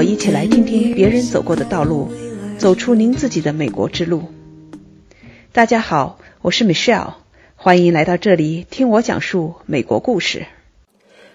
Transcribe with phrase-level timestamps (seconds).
[0.00, 2.08] 我一起来听听别人走过的道路，
[2.56, 4.22] 走出您自己的美国之路。
[5.52, 7.16] 大家好，我是 Michelle，
[7.54, 10.46] 欢迎来到这里听我讲述美国故事。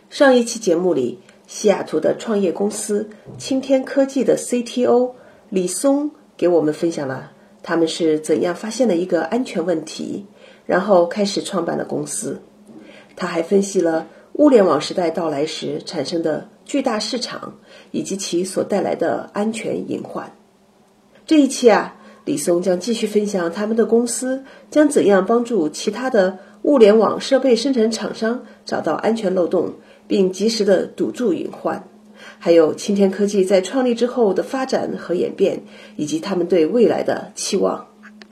[0.10, 3.08] 上一期节目里，西雅图的创业公司
[3.38, 5.12] 青天科技的 CTO
[5.52, 10.26] 李松给我们分享了他们是怎样发现了一个安全问题，
[10.66, 12.42] 然后开始创办了公司。
[13.16, 17.58] 他还分析了物联网时代到来时产生的巨大市场
[17.92, 20.30] 以及其所带来的安全隐患。
[21.26, 29.74] 这一期啊，李松将继续分享他们的公司将怎样帮助其他的物联网设备生产厂商找到安全漏洞，
[30.08, 31.88] 并及时的堵住隐患。
[32.40, 35.62] 还有青天科技在创立之后的发展和演变，
[35.96, 37.88] 以及他们对未来的期望。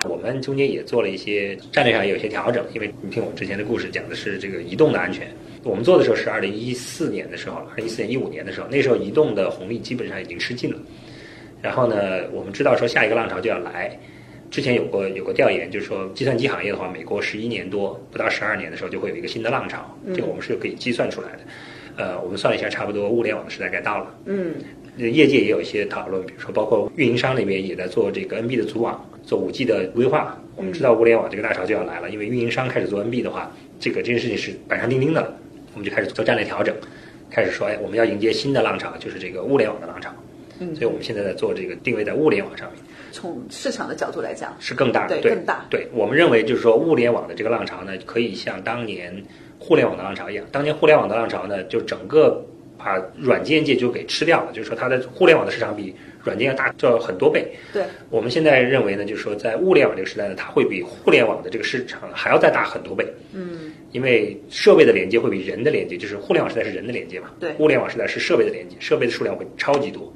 [0.10, 5.28] 我们中间也做了一些战略上有些调整，因为你听我之前的故事讲的是这个移动的安全。
[5.64, 10.78] 我们做的时候是二零一四年的时候，二零一四年一五年的时候，那时候移动的红利基本上已经吃尽了。
[11.62, 13.98] 然后呢，我们知道说下一个浪潮就要来。
[14.52, 21.40] 之前有过有过调研，就是说计算机行业的话，美国十一年多不到十二年的时候就会有一个新的浪潮，这个我们是可以计算出来的。
[21.96, 24.16] 呃，我们算了一下，差不多物联网的时代该到了。
[24.26, 24.54] 嗯，
[24.98, 30.40] 业界也有一些讨论，比如说包括运营商那边也在做这个 NB 的组网，做五 G 的规划。
[30.56, 35.36] 我们知道物联网这个大潮就要来了，因为运营商开始做 NB 的话，这个这件事情是板上钉钉的了。
[35.74, 36.76] 我们就开始做战略调整，
[37.30, 40.12] 开始说，哎，我们要迎接新的浪潮，就是这个物联网的浪潮。
[40.60, 42.80] 嗯，所以我们现在在做这个定位在物联网上面。
[43.12, 45.66] 从市场的角度来讲，是更大的，对更大。
[45.70, 49.24] 对我们认为，就是说物联网的这个浪潮呢，可以像当年
[49.60, 50.46] 互联网的浪潮一样。
[50.52, 52.44] 当年互联网的浪潮呢，就整个
[52.84, 57.46] 把软件界就给吃掉了，就是说它的互联网的市场比软件要大要很多倍。
[57.72, 63.06] 对，我们现在认为呢，就是说在物联网这个时代呢，它会比互联网的这个市场还要再大很多倍。
[63.34, 70.14] 嗯，因为设备的连接会比人的连接，就是互联网时代是人的连接嘛，对，物联网时代是设备的连接，设备的数量会超级多，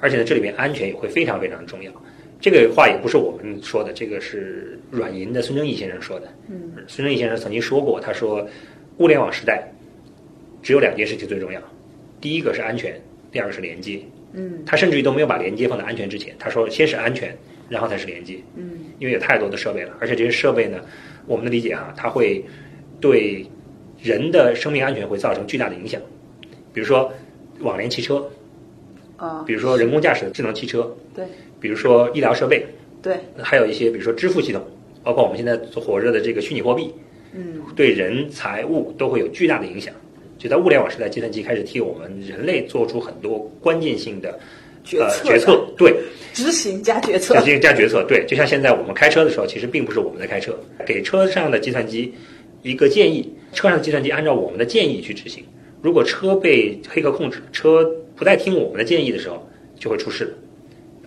[0.00, 1.92] 而且呢，这里面安全也会非常非常重要。
[2.40, 6.28] 这个话也不是我们说的，这个是软银的孙正义先生说的。
[6.48, 8.46] 嗯，孙正义先生曾经说过，他说，
[8.98, 9.66] 物联网时代
[10.62, 11.58] 只有两件事情最重要，
[12.24, 12.98] 第一个是安全，
[13.30, 14.00] 第二个是连接。
[14.32, 17.36] 嗯，他甚至于都没有把连接放在安全之前，他说先是安全，
[17.68, 18.38] 然后才是连接。
[18.56, 20.80] 嗯，因为有太多的设备了，而且这些设备呢，
[21.26, 22.42] 我们的理解哈，它会
[22.98, 23.44] 对
[24.02, 26.00] 人的生命安全会造成巨大的影响，
[26.72, 27.12] 比如说
[27.60, 28.26] 网联汽车，
[29.18, 31.26] 啊，比如说人工驾驶的智能汽车，对，
[31.60, 32.64] 比如说医疗设备，
[33.02, 34.62] 对，还有一些比如说支付系统，
[35.02, 36.90] 包括我们现在火热的这个虚拟货币，
[37.34, 39.94] 嗯，对人财物都会有巨大的影响。
[40.38, 44.38] 就在物联网时代，计算机开始替我们人类做出很多关键性的
[44.84, 45.94] 决策、呃决策，对，
[46.32, 52.12] 执行加决策执，行加决策，对，就像现在我们开车的时候，其实并不是我们在开车，给车上的计算机
[52.62, 55.42] 一个建议，车上的计算机按照我们的建议去执行。
[55.80, 57.84] 如果车被黑客控制，车
[58.16, 60.34] 不再听我们的建议的时候，就会出事。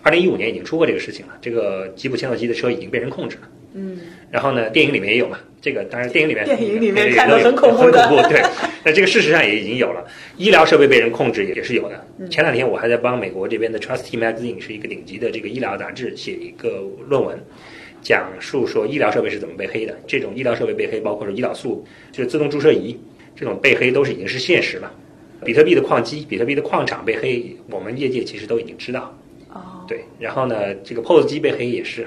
[0.02, 3.48] 二零一五年已经出过这个事情了，这个吉普切诺基的车已经被人控制了。
[3.74, 3.98] 嗯，
[4.30, 8.42] 然后呢，电影里面也有嘛，这个当然电影里面电影里面也看得有很恐怖的很恐怖，对。
[8.84, 10.06] 那这个事实上也已经有了，
[10.36, 12.06] 医疗设备被人控制也也是有的。
[12.18, 17.38] 嗯前两天我还在帮美国这边的 Trusty Magazine 是一个顶级的这个医疗杂志写一个论文，
[18.00, 19.96] 讲述说医疗设备是怎么被黑的。
[20.06, 22.98] 这种医疗设备被黑，包括说胰岛素，就是自动注射仪
[23.36, 24.92] 这种被黑，都是已经是现实了。
[25.44, 29.16] 比特币的矿机、比特币的矿场被黑，我们业界其实都已经知道。
[29.52, 32.06] 哦，对，然后呢，这个 POS 机被黑也是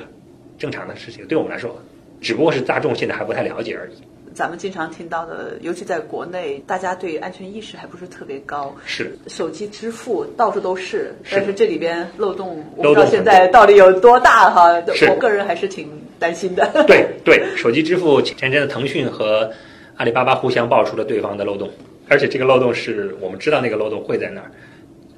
[0.61, 1.75] 正常的事情，对我们来说，
[2.21, 3.93] 只不过是大众现在还不太了解而已。
[4.35, 8.73] 咱们经常听到的，尤其在国内，大家对安全意识还不是特别高。
[8.85, 14.71] 是，手机支付到处都是，是但是这里边漏洞，我不知道现在到底有多大哈。
[15.09, 15.89] 我个人还是挺
[16.19, 16.65] 担心的。
[16.85, 19.51] 对对，手机支付前阵子腾讯和
[19.97, 21.69] 阿里巴巴互相爆出了对方的漏洞，
[22.07, 24.51] 而且这个漏洞是我们知道那个漏洞会在那儿，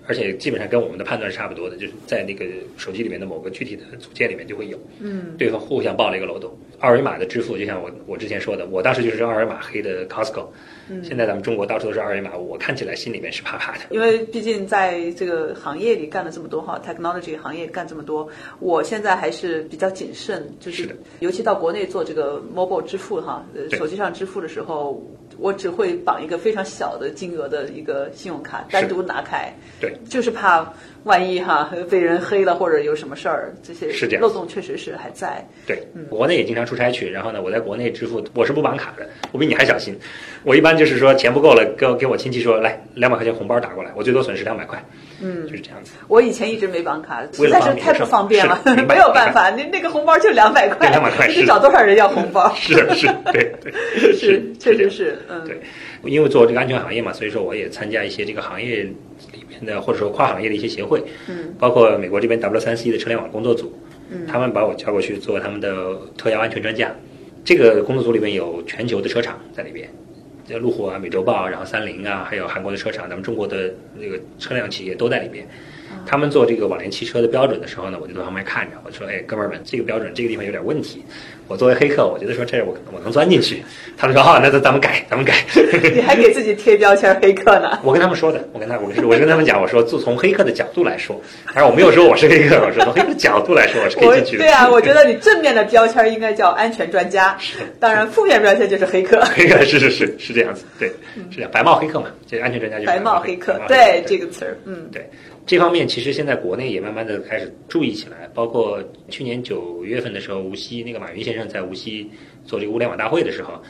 [0.08, 2.46] 而且基本上跟我们的判断是差不多的，就是在那个
[2.78, 4.78] 手机里面的某个具体的组件里面就会有。
[5.00, 6.52] 嗯，对方互相报了一个漏洞。
[6.80, 10.48] 二维码的支付，就像我我之前说的，我当时就是二维码黑的 Costco
[10.90, 11.02] 嗯。
[11.04, 13.86] 现在咱们中国到处都是二维码，我看起来心里面是怕怕的。
[13.90, 18.28] 因为毕竟在这个行业里干了这么多哈，technology 行业干这么多，
[18.60, 25.02] 我现在还是比较谨慎，就是尤其到国内做这个 mobile 支付哈，呃手机上支付的时候，
[25.38, 30.74] 我只会绑一个非常小的金额的一个信用卡，单独拿开，对，就是怕
[31.04, 34.22] 万一哈被人黑了或者有什么事儿，这些是这样。
[34.22, 35.46] 漏洞确实是还在。
[35.68, 39.98] 对，国内也经常出差去，然后呢，我在国内支付我是不绑卡的，我比你还小心。
[40.44, 44.84] 我一般就是说钱不够了，给我给我亲戚说来两百块钱红包打过来，我最多损失两百块，
[45.22, 45.48] 嗯。
[45.48, 45.94] 就是这样子。
[46.08, 48.62] 我以前一直没绑卡，实在是太不方便了。
[48.88, 52.54] 没有办法，那 那个红包就两百块，对200块你得 找多少人要红包？
[52.56, 53.74] 是 是，对对，
[54.14, 55.62] 是，确实是，嗯，对，
[56.06, 63.74] 因为做这个安全行业嘛，所以说我也参加一些这个行业里面的或者说跨行业的一些协会，嗯，包括美国这边 W 三 C 的车联网工作组，
[64.10, 66.94] 嗯，他们把我叫过去做他们的特邀安全专家。
[67.46, 69.90] 这个工作组里面有全球的车厂在里边，
[70.48, 75.48] 像路虎啊、美洲豹，啊然后三菱啊，还有韩国的车厂，咱们中国的那个车辆企业都在里边。
[76.06, 81.04] 他们做这个网联汽车的标准的时候呢，我就在旁边看着，我说：“哎，哥们儿们，这个标准这个地方有点问题。”
[81.54, 83.64] 我作为黑客，我觉得说这我我能钻进去。
[83.96, 85.36] 他们说：“好，那咱咱们改，咱们改。
[85.94, 87.78] ”你还给自己贴标签黑客呢？
[87.84, 91.22] 我跟他们说的，我跟他我是我是跟他们讲，我说就从黑客的角度来说，
[91.54, 94.46] 但是我没有说我是黑客，我说从黑客的角度来说，我是可我以进去的。
[94.46, 97.38] 对啊，我觉得你正面的标签应该叫安全专家，
[97.80, 99.24] 当然负面标签就是黑客。
[99.36, 100.88] 黑客是是是是这样子，对，
[101.30, 105.08] 是这样，白帽黑客嘛，这安全专家就是白帽黑黑客对这个词儿，嗯对
[105.46, 112.10] 这方面，其实现在国内也慢慢的开始注意起来，包括去年九月份的时候，无锡那个马云先生在无锡
[112.46, 113.62] 做这个物联网大会的时候，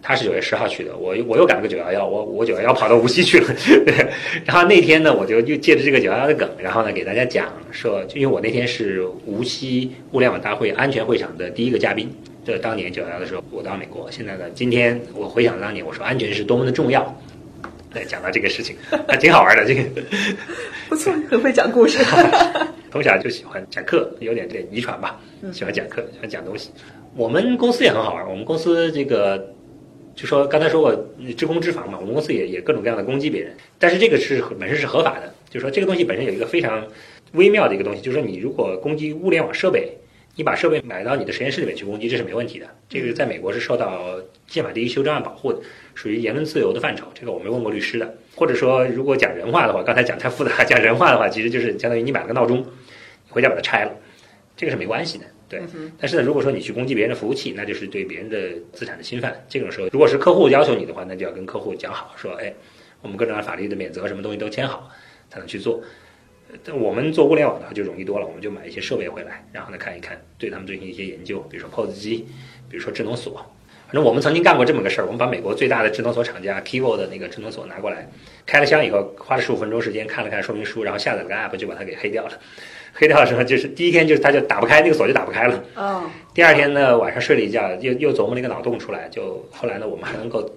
[0.00, 3.46] 他是九月十号去的，我我又赶了个九幺幺，我我九幺幺跑到无锡去了，
[3.84, 4.08] 对，
[4.46, 12.10] 然后那天呢，我就又借着这个九幺幺的梗，然后呢给大家讲说，就因为我那天是无锡物联网大会安全会场的第一个嘉宾，
[12.42, 17.14] 这当年九幺幺的时候我到美国，现在呢，今天我回想当年，我说安全是多么的重要。
[17.92, 18.76] 对，讲到这个事情，
[19.08, 19.64] 还挺好玩的。
[19.66, 19.82] 这个
[20.88, 21.98] 不错，很会讲故事。
[22.90, 25.20] 从小就喜欢讲课，有点点遗传吧，
[25.52, 26.70] 喜欢讲课，喜欢讲东西。
[27.14, 29.52] 我们公司也很好玩，我们公司这个
[30.14, 30.94] 就说刚才说过
[31.36, 36.86] 知公知防嘛，我们公司也也各种各样的攻击别人，但是这个是本身是合法的，就是说这个东西本身有一个非常
[37.32, 39.92] 微妙的一个东西，就是说你如果攻击物联网设备，
[40.38, 42.66] 你把设备买到你的实验室里面去攻击，这是没问题的。
[42.88, 45.60] 这个在美国是受到宪法第一修正案保护的，
[45.96, 47.08] 属于言论自由的范畴。
[47.12, 53.90] 这个我没问过律师的，或者说如果讲人话的话，刚才讲太复杂，讲人话的话，其实就是相当于你买了个闹钟，你回家把它拆了，
[54.56, 55.24] 这个是没关系的。
[55.48, 55.60] 对，
[55.98, 58.38] 但是呢，如果说你去攻击别人的服务器，那就是对别人的
[58.72, 59.44] 资产的侵犯。
[59.48, 62.54] 这种时候，如果是客户要求你的话，那就要跟客户讲好，说，哎，
[63.02, 64.88] 我们各种法律的免责什么东西都签好，
[65.28, 65.82] 才能去做。
[66.64, 72.26] 但我们做物联网的话就容易多了，我们就买一些设备回来，然后呢看一看，对他们进行一些研究，比如说 POS 机，
[72.68, 73.44] 比如说智能锁。
[73.86, 78.06] 反正我们曾经干过这么个事儿，我们把美国最大的智能锁厂家 Kivo 的那个智能锁拿过来，
[78.44, 82.32] 开了箱以后，花了十五分钟时间看了看说明书，然后下载了个 app 就把它给黑掉了。
[82.92, 85.64] 黑掉的时候，就是第一天就是它就打不开，那个锁就打不开了。
[85.74, 86.02] 哦，
[86.34, 90.50] 第二天呢，晚上睡了一觉，又又琢磨了一个脑洞出来，就后来呢，我们还能够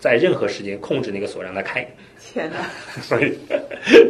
[0.00, 1.86] 在任何时间控制那个锁让它开，
[2.24, 2.56] 天哪！
[3.02, 3.38] 所以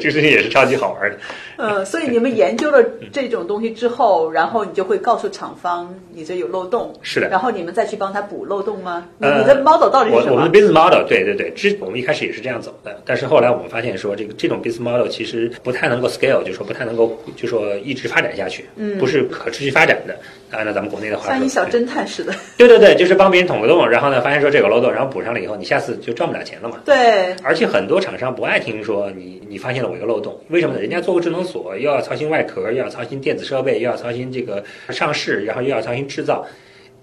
[0.01, 1.17] 这个事情也是超级好玩的。
[1.57, 2.83] 呃，所以你们研究了
[3.13, 9.07] 这种东西之后，然后你就会告诉厂方你这有漏洞，是的然后你们再去帮他补漏洞吗？
[9.19, 20.17] 你呃你的 model 到底是什么我我们的？business model，对对对，之我们一开始也是这样走的，但是后来我们发现说，这个这种 business model 其实不太能够 scale，就是说不太能够，就说一直发展下去，嗯，不是可持续发展的。
[20.51, 22.35] 按照咱们国内的话，像一小侦探似的。
[22.59, 26.77] 对对对，就是帮别人捅个洞，然后呢，发现说这个漏洞，然后补上了以后，你下次就赚不了钱了嘛。
[26.85, 30.81] 对，而且很多厂商不爱听说你你发现了我一个漏洞，为什么呢？
[30.81, 36.45] 人家做个智能锁，又要操心外壳，又要操心电子设备，又要操心这个上市，然后又要操心制造，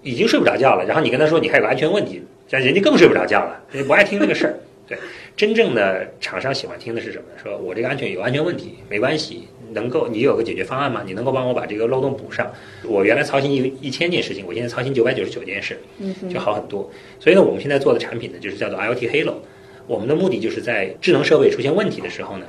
[0.02, 0.84] 已经睡不着觉了。
[0.84, 4.54] 然后你跟他说你还有个安全问题，这人家更睡不着觉了，人家不爱听这个事儿。
[4.90, 4.98] 对，
[5.36, 7.40] 真正的厂商喜欢听的是什么呢？
[7.40, 11.04] 说我这个安全有安全问题，没关系，能够你有个解决方案吗？
[11.06, 12.52] 你能够帮我把这个漏洞补上？
[12.84, 15.78] 我原来操心一一千件事情，我现在操心九百九十九件事，
[16.28, 16.90] 就好很多。
[17.20, 19.34] 所以呢，我们现在做的产品呢，就是叫做 IoT Halo。
[19.90, 22.46] 我们的目的就是在智能设备出现问题的时候呢，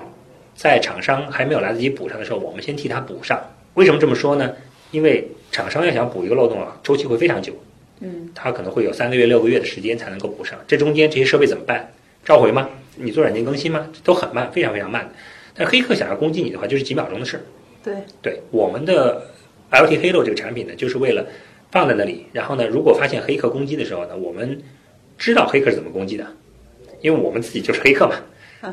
[0.54, 3.42] 在厂商还没有来得及补上的时候，我们先替他补上。
[3.74, 4.54] 为什么这么说呢？
[4.92, 7.52] 因为厂商要想补一个漏洞啊，周期会非常久，
[8.02, 10.60] 嗯，它可能会有三个月、六个月的时间才能够补上。
[10.68, 11.92] 这中间这些设备怎么办？
[12.24, 12.70] 召回吗？
[12.98, 13.90] 你做软件更新吗？
[14.04, 15.12] 都很慢，非常非常慢。
[15.56, 17.42] 但黑客想要攻击你的话，就是几秒钟的事儿。
[17.84, 19.32] 对，对我们的
[19.72, 21.26] IoT Halo 这个产品呢，就是为了
[21.72, 24.62] 放在那里，然后呢，如果发现黑客攻击的时候呢，我们
[25.18, 26.28] 知道黑客是怎么攻击的，
[27.02, 28.16] 因为我们自己就是黑客嘛，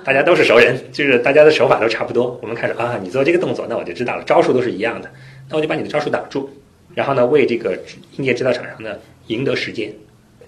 [0.05, 2.39] 大家都是熟人，就是大家的手法都差不多。
[2.43, 5.11] 我们看着啊，你做这个动作，那我就知道了，招数都是一样的，
[5.49, 6.49] 那我就把你的招数挡住，
[6.95, 7.79] 然后呢，为这个
[8.17, 9.93] 硬件制造厂商呢赢得时间。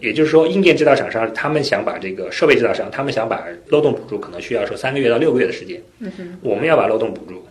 [0.01, 5.79] 也就是说，硬件制造厂商他们想把这个设备制造商，他们想把漏洞补住，可能需要说三个月到六个月的时间。
[5.99, 7.47] 嗯哼，我们要把漏洞补住，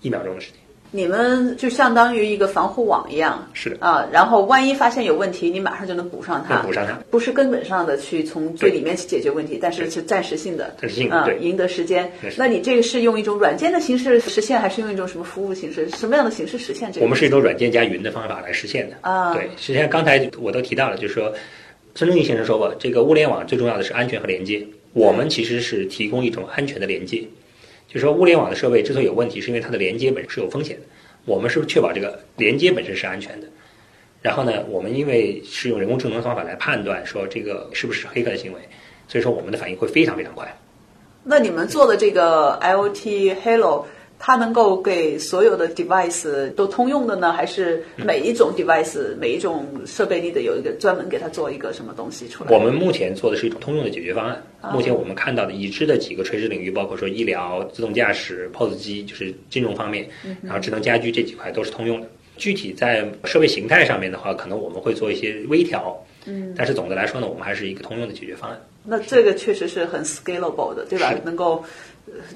[0.00, 0.60] 一秒钟的时间。
[0.96, 6.92] 你们就相当于一个防护网一样是的，啊，然后万一发现有问题，你马上就能补上它，补上它。
[7.10, 10.72] 不是根本上的去从最里面去解决问题，但是是暂时性的。
[10.80, 15.88] 暂时性的啊，对赢得时间那你这个是用一种软件的形式实现，还是用一种什么服务形式？
[15.90, 17.04] 什么样的形式实现这个？
[17.04, 18.96] 我们是一种软件加云的方法来实现的。
[19.00, 21.34] 啊对，实际上刚才我都提到了，就是说，
[21.96, 24.64] 孙正义先生说过，这个物联网最重要的是安全和连接。
[24.92, 27.24] 我们其实是提供一种安全的连接，
[27.86, 30.82] 就是说，物联网的设备之所以有问题，是因为它的连接本身是有风险的。
[31.24, 33.46] 我们是确保这个连接本身是安全的。
[34.20, 38.58] 然后呢，我们因为是用人工智能的方法来判断说这个是不是黑客的行为，
[39.06, 40.50] 所以说我们的反应会非常非常快。
[41.22, 43.84] 那你们做的这个 IoT Halo，
[44.26, 52.50] 它能够给所有的 device 都通用的呢，还是每一种 device、每一种设备你得有一个专门给它做一个什么东西出来？
[52.50, 54.42] 我们目前做的是一种通用的解决方案。
[54.72, 60.08] 目前我们看到的已知的几个垂直领域，包括说医疗、自动驾驶、POS 机，就是金融方面，
[60.40, 62.08] 然后智能家居这几块都是通用的。
[62.38, 68.58] 具体在设备形态上面的话，可能我们会做一些微调，嗯，但是总的来说呢，我们还是一个通用的解决方案。
[68.86, 71.14] 那这个确实是很 scalable 的，对吧？
[71.24, 71.64] 能够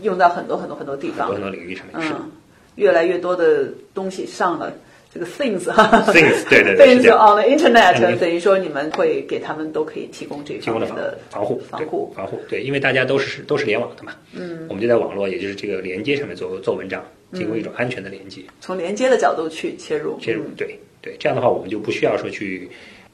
[0.02, 1.94] 用到很多很多很多地方，很多很多领域上面。
[1.98, 2.30] 嗯，
[2.76, 4.72] 越来越多的东西上了
[5.12, 12.40] 这个 things 哈，things 对对对， things on the internet，等于说你们会给他们都可以提供这方面的防护防护防护。
[12.48, 18.42] 对，因为大家都是都是联网的嘛，嗯，我们就在网络，也就是这个连接上面做做文章，提供一种安全的连接。
[18.60, 22.68] 从连接的角度去切入，切入对对，这样的话我们就不需要说去。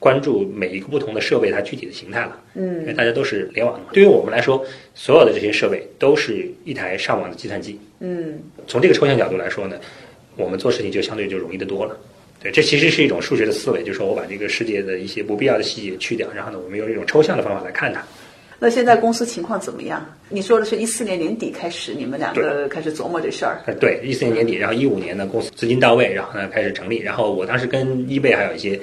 [0.05, 3.87] 关注每一个不同的设备它具体的形态了，嗯，因为大家都是联网的嘛。
[3.91, 9.77] 对于我们来说，所有的这些设备都是一台上网的计算机，嗯，从这个抽象角度来说呢，
[10.37, 11.97] 我们做事情就相对就容易得多了。
[12.39, 18.03] 对，这其实是一种数学的思维，就是说我把这个世界的一些不必要的细节去掉，然后呢，我们用一种抽象的方法来看它。
[18.59, 20.05] 那现在公司情况怎么样？
[20.29, 23.59] 你说的是一四年年底开始，你们两个开始琢磨这事儿。
[23.79, 28.79] 对，一四年年底，然后一五年呢，公司资金到位，然后呢开始成立，然后我当时跟一贝还有一些。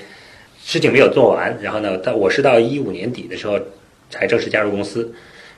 [0.64, 3.59] 事情没有做完，然后呢，到我是到一五年底的时候
[4.11, 5.12] 才正式加入公司，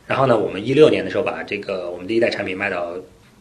[0.07, 2.95] 然后呢，我们一六年的时候把这个我们第一代产品卖到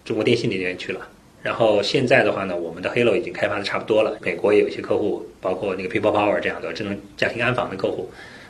[0.03, 1.00] 中国电信那边去了，
[1.41, 8.10] 然后现在的话呢，我们的 Halo 已经开发的差不多了，美国也有一些客户，包括那个 People Power 这样的智能家庭安防的客户，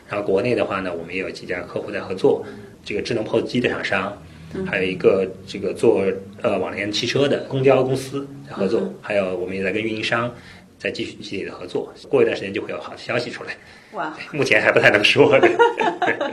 [0.10, 2.43] 然后国内的话呢，我们也有几家客户在合作，
[2.84, 4.17] 这个智能 POS 机的厂商，
[4.65, 6.03] 还有一个这个做
[6.41, 10.34] 呃网联汽车的公交公司在合作，还有我们也在跟运营商。
[10.83, 13.55] 再继续积极的合作，过一段时间就会有好的消息出来。
[13.93, 15.39] 哇，目前还不太能说。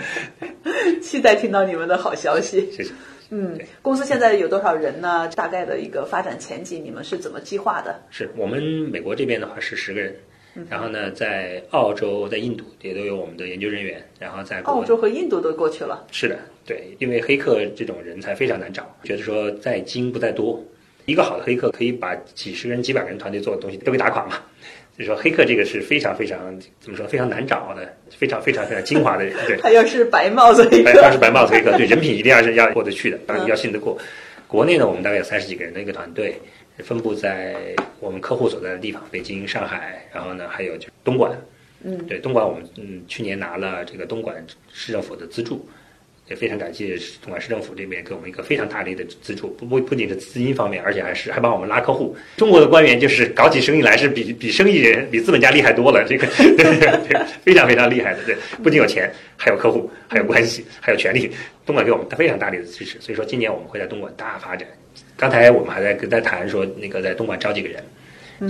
[1.00, 2.68] 期待听到你们的好消息。
[2.72, 2.92] 谢谢。
[3.28, 5.28] 嗯，公司现在有多少人呢？
[5.36, 8.02] 大概的一个发展前景，你们是怎么计划的？
[8.10, 10.16] 是我们美国这边的话是十个人，
[10.68, 16.04] 然后呢，在澳洲、在印度也都有我们的研究人员，然后在澳洲和印度都过去了。
[16.10, 20.60] 是的，对，因为黑客这种人才非常难找，觉得说在精不在多。
[21.06, 24.32] 一个好的黑客可以把几十人、几百人团队做的东西都给打垮嘛？
[24.96, 26.38] 所以说，黑客这个是非常非常
[26.78, 27.06] 怎么说？
[27.06, 29.34] 非常难找的，非常非常非常精华的人。
[29.46, 33.96] 对，他要是白帽子黑客，他是白帽子黑客，对，人品一定要是要过得去的，当然要信得过。
[34.46, 36.34] 国内呢，我们大概有三十几个人的一个团队，
[36.78, 37.56] 分布在
[37.98, 41.32] 我们客户所在的地方，北京、上海，然后呢，还有就东莞。
[41.82, 45.66] 嗯，对，东莞我们嗯去年拿了这个东莞市政府的资助。
[46.30, 52.16] 也非常感谢东莞市政府这边给我们一个非常大力的资助，不不不仅是资金方面，而且还是还帮我们拉客户。
[52.36, 56.24] 中国的官员就是搞起生意来是比比生意人、比资本家厉害多了，这个
[57.42, 58.22] 非常非常厉害的。
[58.24, 61.28] 对，不仅有钱，还有客户，还有关系，还有权利。
[61.66, 64.68] 东莞给我们非常大力的支持，所以说今年我们会在东莞大发展。
[65.16, 67.82] 刚才我们还在跟在谈说，那个在东莞招几个人，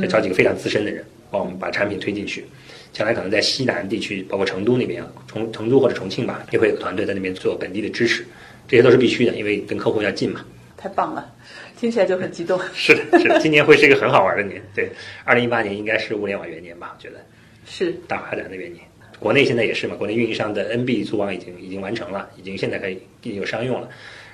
[0.03, 2.45] 再招几个非常资深的人，帮我们把产品推进去。
[2.93, 8.25] 将来可能在西南地区，包括成都那边，重成都或者重庆吧，也会有团队在那边做本地的支持，
[8.67, 10.45] 这些都是必须的，因为跟客户要近嘛。
[10.77, 11.31] 太棒了，
[11.79, 12.59] 听起来就很激动。
[12.75, 14.63] 是的，是的，今年会是一个很好玩的年。
[14.75, 14.89] 对，
[15.25, 16.97] 二零一八年应该是物联网元年吧？
[16.97, 17.21] 我觉得
[17.67, 18.83] 是大发展的元年。
[19.19, 23.91] 国内现在也是嘛，国内运营商的 NB 组网已经已经完成了，已经现在可以已经有商用了。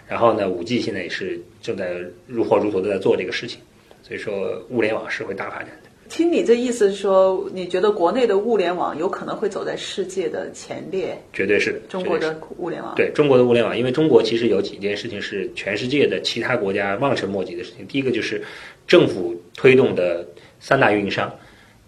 [0.07, 1.97] 然后呢，五 G 现在也是正在
[2.29, 3.61] 如火如荼的在做这个事情，
[4.05, 5.86] 所以说物联网是会大发展的。
[6.17, 11.15] 听你这意思是说，你觉得国内的物联网有可能会走在世界的前列？
[11.31, 11.79] 绝对是的。
[11.91, 17.87] 中国的物联网，对中国的物联网，因为中国其实有几件事情是全世界的其他国家望尘莫及的事情。
[17.87, 18.43] 第一个就是
[18.87, 20.27] 政府推动的
[20.59, 21.31] 三大运营商，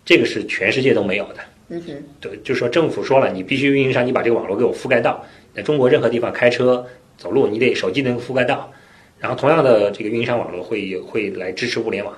[0.05, 1.37] 这个是全世界都没有的。
[1.71, 5.25] 嗯哼，对，就是说政府说了，你必须运营商，你把这个网络给我覆盖到。
[5.55, 6.85] 在中国任何地方开车、
[7.17, 8.71] 走路，你得手机能覆盖到。
[9.19, 12.15] 然后同样的这个运营商网络会会来支持物联网。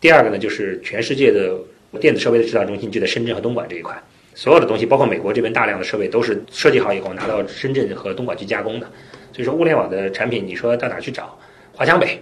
[0.00, 1.58] 第二个呢，就是全世界的
[2.00, 3.96] 电子设备的制造中心就在深圳和东莞这一块，
[4.34, 8.86] 所有的东西，包括美国这边大量的设备，都是设计好以后拿到深圳和东莞去加工的。
[9.32, 11.38] 所以说，物联网的产品，你说到哪去找？
[11.72, 12.20] 华强北，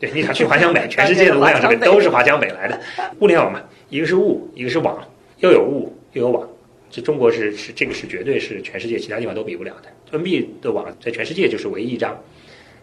[0.00, 2.80] 对，你想去华强北， 全世界的物联网设备都是华强北来的。
[3.20, 5.02] 物联网嘛，一个是物，一个是网，
[5.38, 6.48] 又有物又有网，
[6.90, 10.18] 这中国是是这个是绝对是全世界其他地方都比不了的。
[10.18, 12.18] NB 的网在全世界就是唯一一张。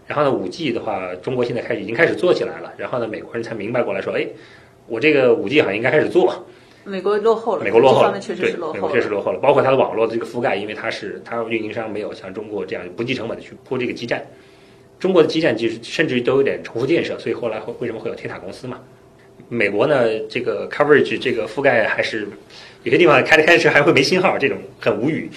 [0.09, 2.73] 然后呢，五 G 的话，中国现在开始已经开始做起来了。
[2.77, 4.25] 然后呢，美国人才明白过来说，哎，
[4.87, 6.47] 我这个五 G 好像应该开始做。
[6.83, 9.37] 美国落后了，美国落后了，对，美国确实落后了。
[9.39, 14.25] 包括它的网络的这个覆盖，因为它是它运营商没有像中国这样不计成本的去铺这个基站。
[14.99, 18.79] 中国的基站其实甚至于都有点重复建设，所以后来会为什么会有铁塔公司嘛？
[19.47, 22.27] 美国呢，这个 coverage 这个覆盖还是
[22.81, 25.29] 有些地方开着开着车还会没信号，这种很无语。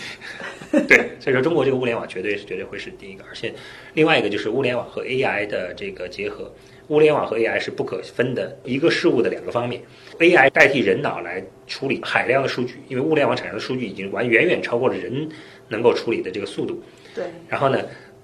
[0.89, 3.53] 对，所以说中国这个物联网绝对是绝对会是第一个，而且
[3.93, 6.51] 另外一个就是物联网和 AI 的这个结合，
[6.89, 9.83] 物联网和 AI 是不可分的一个事物的两个方面
[10.19, 15.29] ，AI 代替人脑来处理海量的数据，因为物联网产生的数据已经完远远超过了人
[15.69, 16.83] 能够处理的这个速度。
[17.15, 17.79] 对，然后呢，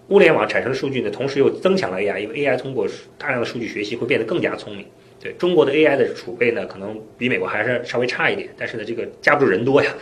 [0.09, 2.88] 物联网产生的数据呢，同时又增强了 AI，因为 AI 通过
[3.19, 4.87] 大量的数据学习会变得更加聪明。
[5.21, 9.93] 对中国的 AI 的储备呢，可能比美国还是稍微差一点，但是呢，这个架不住人多呀。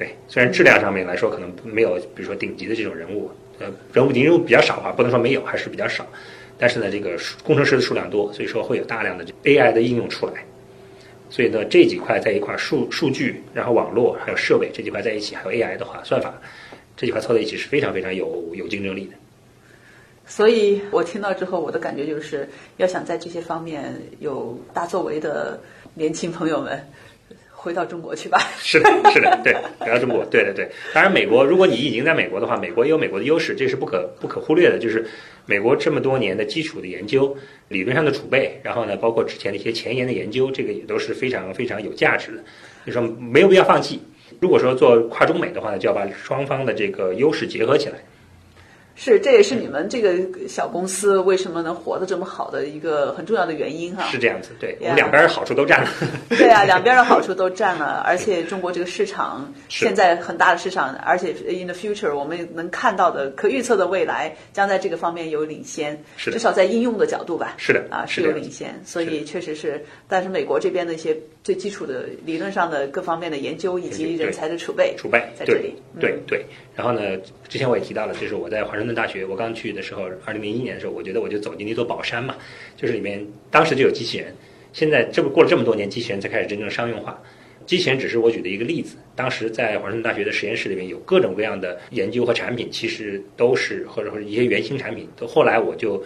[0.00, 6.06] 对，虽然质量上面来说可能没有，比如说顶级的这种人物，呃，人物人物比较少啊，不能说没有，还是比较少。
[6.56, 10.42] 但是呢，这个工程师的数量多，所以说会有大量的 AI 的应用出来。
[11.28, 16.32] 所以呢，这几块在一块，数数据，然后网络还有设备这几块在一起，还有 AI 的话，算法
[16.96, 19.12] 这几块凑在一起是非常非常有有竞争力的。
[20.24, 25.60] 所以我听到之后，我的感觉就是要想在这些方面有大作为的
[25.92, 26.82] 年轻朋友们，
[27.62, 28.38] 回到中国去吧。
[28.58, 30.66] 是的，是的，对，回到中国，对对对。
[30.94, 34.78] 当然，美国，如果你已经在美国的话，美国也有美国的优势，这是不可不可忽略的。
[34.78, 35.06] 就是
[35.44, 37.36] 美国这么多年的基础的研究、
[37.68, 42.42] 理论上的储备，然后呢，包括之前的一些前沿的研究，这个也都是非常非常有价值的。
[42.86, 44.00] 就说没有必要放弃。
[44.40, 47.96] 如果说做跨中美的话呢，就要把双方的这个优势结合起来。
[49.02, 54.04] 是，这也是你们这个小公司为什么能活得这么好的一个很重要的原因哈。
[54.10, 55.88] 是这样子，对我们两边好处都占了。
[56.28, 67.54] 对啊，两边的好处都占了，而且中国这个市场现在很大的市场，而且 in the future 我们能看到的可预测的未来将在这个方面有领先，是至少在应用的角度吧。
[67.56, 69.82] 是的，啊是有领先，所以确实是。
[70.08, 76.44] 但是美国这边的一些最基础的理论上的各方面的研究以及人才的储备储备在这里，对对。
[76.76, 77.16] 然后呢，
[77.48, 82.36] 之前我也提到了，就是我在华盛顿大学，我刚去的时候，二零零一年的时候，我觉得我就走进了一座宝山嘛，
[82.76, 84.34] 就是里面当时就有机器人，
[84.72, 87.20] 现在这不过了这么多年，机器人才开始真正商用化。
[87.66, 95.08] 机器人只是我举的一个例子，当时在华盛顿大学的实验室里面有各种各样的研究和产品，其实都是或者说一些原型产品。
[95.16, 96.02] 都后来我就，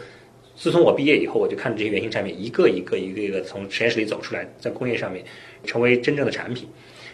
[0.56, 5.24] 自从我毕业以后，我就看着这些原型产品一个一个一个一个从实验室里走出来，在工业上面
[5.64, 6.68] 成为真正的产品。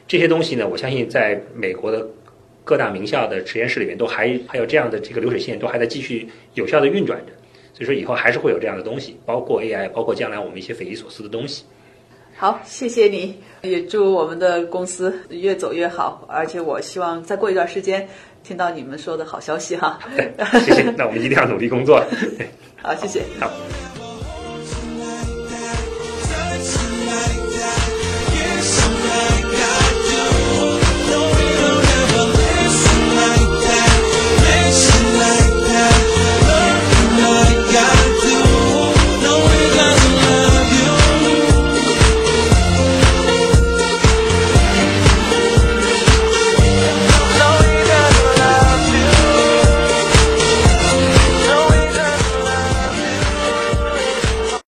[0.07, 2.07] 这些东西呢，我相信在美国的。
[2.63, 7.33] 各大名校的实验室里面都还还有这样的这个流水线，都还在继续有效的运转着，
[7.73, 11.65] 所以说以后还是会有这样的东西，包括 AI，包括将来我们一些匪夷所思的东西。
[12.37, 18.07] 好，谢谢你，也祝我们的公司越走越好，而且我希望再过一段时间
[18.43, 19.99] 听到你们说的好消息哈。
[20.65, 22.05] 谢谢，那我们一定要努力工作。
[22.83, 23.23] 好，谢谢。
[23.39, 23.51] 好。